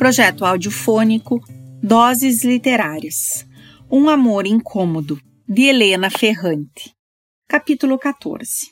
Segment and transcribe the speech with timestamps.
[0.00, 1.38] Projeto audiofônico
[1.82, 3.46] Doses Literárias.
[3.90, 6.94] Um Amor Incômodo, de Helena Ferrante.
[7.46, 8.70] Capítulo 14.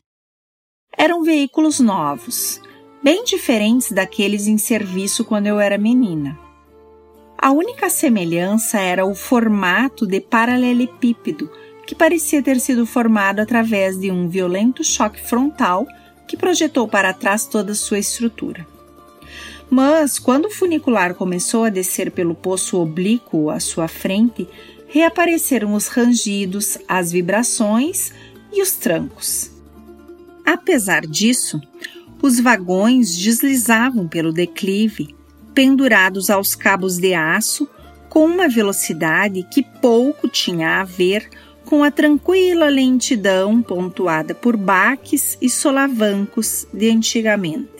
[0.97, 2.63] Eram veículos novos,
[3.05, 6.39] bem diferentes daqueles em serviço quando eu era menina.
[7.37, 11.53] A única semelhança era o formato de paralelepípedo,
[11.87, 15.87] que parecia ter sido formado através de um violento choque frontal
[16.27, 18.78] que projetou para trás toda sua estrutura.
[19.71, 24.49] Mas, quando o funicular começou a descer pelo poço oblíquo à sua frente,
[24.89, 28.13] reapareceram os rangidos, as vibrações
[28.53, 29.51] e os trancos.
[30.45, 31.61] Apesar disso,
[32.23, 35.15] os vagões deslizavam pelo declive,
[35.55, 37.69] pendurados aos cabos de aço,
[38.09, 41.29] com uma velocidade que pouco tinha a ver
[41.67, 47.78] com a tranquila lentidão pontuada por baques e solavancos de antigamente.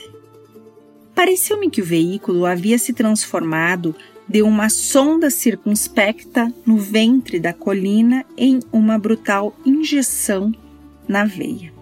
[1.19, 3.93] Pareceu-me que o veículo havia se transformado
[4.29, 10.55] de uma sonda circunspecta no ventre da colina em uma brutal injeção
[11.09, 11.73] na veia.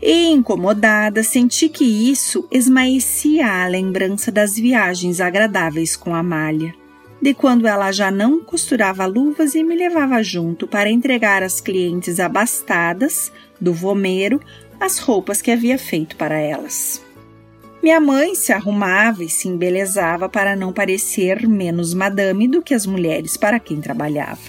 [0.00, 6.74] E, incomodada, senti que isso esmaecia a lembrança das viagens agradáveis com Amália,
[7.20, 12.18] de quando ela já não costurava luvas e me levava junto para entregar às clientes
[12.18, 14.40] abastadas do vomeiro
[14.80, 17.04] as roupas que havia feito para elas.
[17.82, 22.86] Minha mãe se arrumava e se embelezava para não parecer menos madame do que as
[22.86, 24.40] mulheres para quem trabalhava.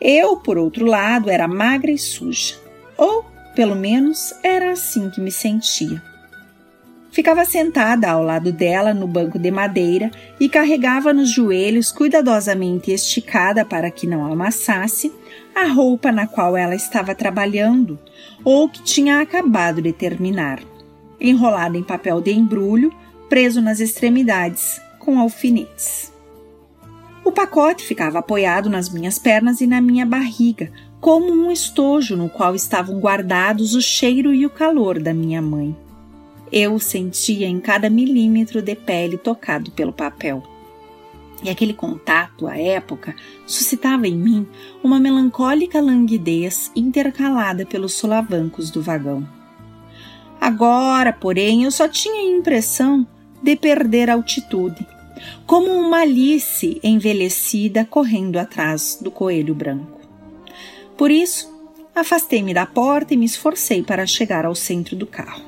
[0.00, 2.56] Eu, por outro lado, era magra e suja,
[2.96, 3.24] ou,
[3.56, 6.02] pelo menos, era assim que me sentia.
[7.10, 13.64] Ficava sentada ao lado dela no banco de madeira e carregava nos joelhos, cuidadosamente esticada
[13.64, 15.12] para que não amassasse,
[15.54, 17.98] a roupa na qual ela estava trabalhando
[18.42, 20.60] ou que tinha acabado de terminar
[21.20, 22.92] enrolado em papel de embrulho,
[23.28, 26.12] preso nas extremidades com alfinetes.
[27.24, 32.28] O pacote ficava apoiado nas minhas pernas e na minha barriga, como um estojo no
[32.28, 35.76] qual estavam guardados o cheiro e o calor da minha mãe.
[36.52, 40.42] Eu sentia em cada milímetro de pele tocado pelo papel.
[41.42, 43.14] E aquele contato, à época,
[43.46, 44.46] suscitava em mim
[44.82, 49.26] uma melancólica languidez intercalada pelos solavancos do vagão.
[50.44, 53.06] Agora, porém, eu só tinha a impressão
[53.42, 54.86] de perder altitude,
[55.46, 59.98] como uma Alice envelhecida correndo atrás do coelho branco.
[60.98, 61.50] Por isso,
[61.94, 65.42] afastei-me da porta e me esforcei para chegar ao centro do carro.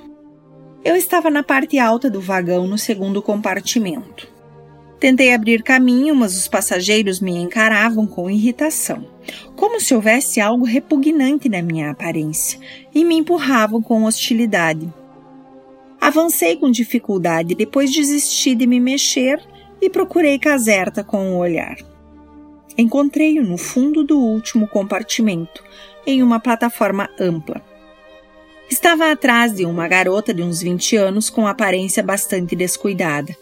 [0.83, 4.27] Eu estava na parte alta do vagão no segundo compartimento.
[4.99, 9.07] Tentei abrir caminho, mas os passageiros me encaravam com irritação,
[9.57, 12.61] como se houvesse algo repugnante na minha aparência,
[12.95, 14.93] e me empurravam com hostilidade.
[16.01, 19.43] Avancei com dificuldade, depois desisti de me mexer
[19.81, 21.77] e procurei Caserta com o um olhar.
[22.79, 25.65] Encontrei-o no fundo do último compartimento,
[26.07, 27.63] em uma plataforma ampla.
[28.69, 33.35] Estava atrás de uma garota de uns 20 anos com aparência bastante descuidada.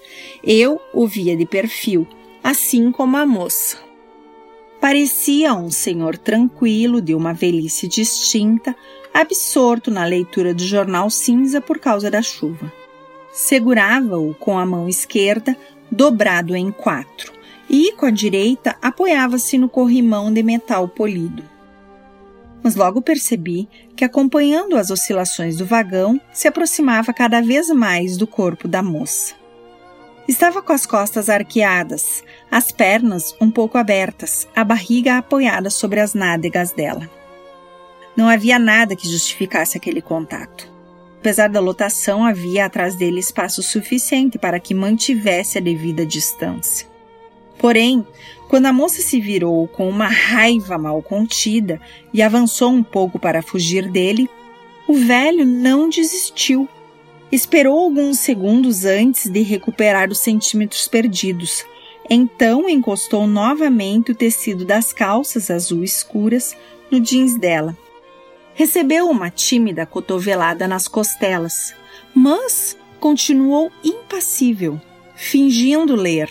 [0.43, 2.07] Eu o via de perfil,
[2.43, 3.84] assim como a moça.
[4.85, 8.77] Parecia um senhor tranquilo, de uma velhice distinta,
[9.15, 12.71] absorto na leitura do jornal cinza por causa da chuva.
[13.33, 15.57] Segurava-o com a mão esquerda,
[15.91, 17.33] dobrado em quatro,
[17.67, 21.43] e com a direita apoiava-se no corrimão de metal polido
[22.63, 28.27] mas logo percebi que, acompanhando as oscilações do vagão, se aproximava cada vez mais do
[28.27, 29.35] corpo da moça.
[30.27, 36.15] Estava com as costas arqueadas, as pernas um pouco abertas, a barriga apoiada sobre as
[36.15, 37.09] nádegas dela.
[38.17, 40.73] Não havia nada que justificasse aquele contato.
[41.19, 46.87] Apesar da lotação, havia atrás dele espaço suficiente para que mantivesse a devida distância.
[47.59, 48.07] Porém,
[48.49, 51.81] quando a moça se virou com uma raiva mal contida
[52.13, 54.29] e avançou um pouco para fugir dele,
[54.87, 56.69] o velho não desistiu.
[57.35, 61.65] Esperou alguns segundos antes de recuperar os centímetros perdidos.
[62.09, 66.57] Então encostou novamente o tecido das calças azul escuras
[66.89, 67.77] no jeans dela.
[68.55, 71.75] Recebeu uma tímida cotovelada nas costelas,
[72.15, 74.81] mas continuou impassível,
[75.17, 76.31] fingindo ler.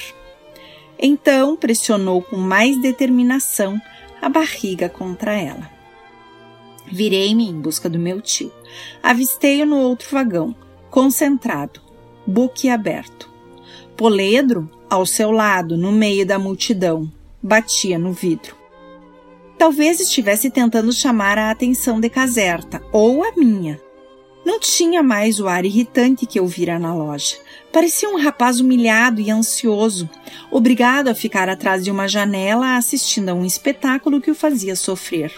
[0.97, 3.77] Então pressionou com mais determinação
[4.21, 5.69] a barriga contra ela.
[6.89, 8.53] Virei-me em busca do meu tio.
[9.01, 10.55] Avistei-o no outro vagão,
[10.93, 11.81] concentrado,
[12.23, 13.27] boquiaberto.
[13.97, 17.11] Poledro, ao seu lado, no meio da multidão,
[17.41, 18.55] batia no vidro.
[19.57, 23.81] Talvez estivesse tentando chamar a atenção de Caserta, ou a minha.
[24.45, 27.37] Não tinha mais o ar irritante que eu vira na loja.
[27.71, 30.07] Parecia um rapaz humilhado e ansioso,
[30.51, 35.33] obrigado a ficar atrás de uma janela assistindo a um espetáculo que o fazia sofrer.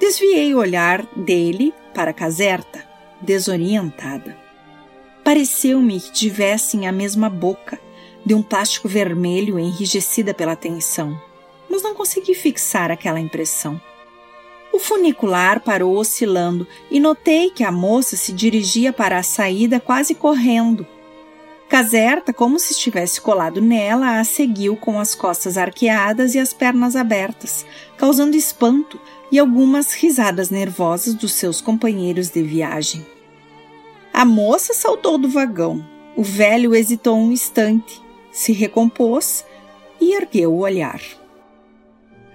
[0.00, 2.87] Desviei o olhar dele para caserta,
[3.20, 4.36] desorientada.
[5.24, 7.78] Pareceu-me que tivessem a mesma boca,
[8.24, 11.20] de um plástico vermelho enrijecida pela tensão,
[11.68, 13.80] mas não consegui fixar aquela impressão.
[14.72, 20.14] O funicular parou oscilando e notei que a moça se dirigia para a saída quase
[20.14, 20.86] correndo.
[21.68, 26.96] Caserta, como se estivesse colado nela, a seguiu com as costas arqueadas e as pernas
[26.96, 27.66] abertas,
[27.98, 28.98] causando espanto
[29.30, 33.06] e algumas risadas nervosas dos seus companheiros de viagem.
[34.12, 35.86] A moça saltou do vagão.
[36.16, 38.00] O velho hesitou um instante,
[38.32, 39.44] se recompôs
[40.00, 41.00] e ergueu o olhar.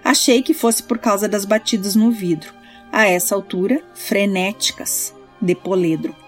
[0.03, 2.53] Achei que fosse por causa das batidas no vidro,
[2.91, 6.22] a essa altura frenéticas, de poledro.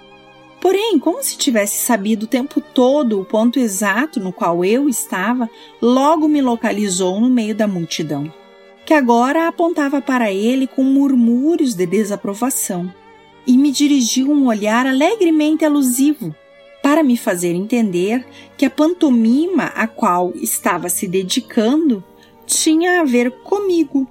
[0.65, 5.47] Porém, como se tivesse sabido o tempo todo o ponto exato no qual eu estava,
[5.79, 8.33] logo me localizou no meio da multidão,
[8.83, 12.91] que agora apontava para ele com murmúrios de desaprovação,
[13.45, 16.35] e me dirigiu um olhar alegremente alusivo,
[16.81, 18.25] para me fazer entender
[18.57, 22.03] que a pantomima a qual estava se dedicando
[22.47, 24.07] tinha a ver comigo.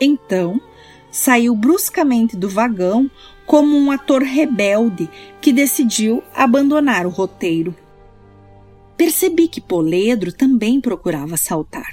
[0.00, 0.60] Então,
[1.10, 3.10] saiu bruscamente do vagão
[3.46, 5.08] como um ator rebelde
[5.40, 7.74] que decidiu abandonar o roteiro.
[8.96, 11.90] Percebi que Poledro também procurava saltar.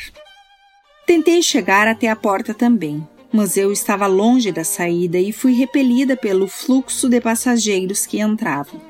[1.05, 6.17] Tentei chegar até a porta também, mas eu estava longe da saída e fui repelida
[6.17, 8.81] pelo fluxo de passageiros que entravam.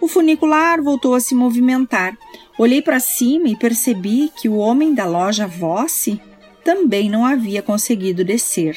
[0.00, 2.16] O funicular voltou a se movimentar.
[2.58, 6.20] Olhei para cima e percebi que o homem da loja Vossi
[6.64, 8.76] também não havia conseguido descer.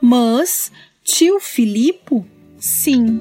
[0.00, 0.70] Mas
[1.04, 2.26] tio Filipo,
[2.58, 3.20] sim.